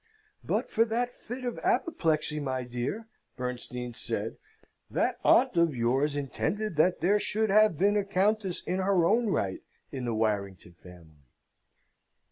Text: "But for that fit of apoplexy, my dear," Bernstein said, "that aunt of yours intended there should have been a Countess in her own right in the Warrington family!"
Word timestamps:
"But 0.43 0.71
for 0.71 0.83
that 0.85 1.13
fit 1.13 1.45
of 1.45 1.59
apoplexy, 1.59 2.39
my 2.39 2.63
dear," 2.63 3.07
Bernstein 3.37 3.93
said, 3.93 4.37
"that 4.89 5.19
aunt 5.23 5.55
of 5.57 5.75
yours 5.75 6.15
intended 6.15 6.75
there 6.77 7.19
should 7.19 7.51
have 7.51 7.77
been 7.77 7.95
a 7.95 8.03
Countess 8.03 8.63
in 8.65 8.79
her 8.79 9.05
own 9.05 9.27
right 9.27 9.61
in 9.91 10.05
the 10.05 10.15
Warrington 10.15 10.73
family!" 10.73 11.27